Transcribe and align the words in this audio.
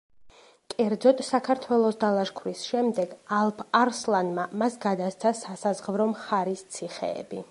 კერძოდ, 0.73 1.19
საქართველოს 1.27 1.99
დალაშქვრის 2.03 2.63
შემდეგ 2.69 3.13
ალფ-არსლანმა 3.41 4.47
მას 4.63 4.79
გადასცა 4.89 5.37
„სასაზღვრო 5.43 6.11
მხარის“ 6.17 6.69
ციხეები. 6.77 7.47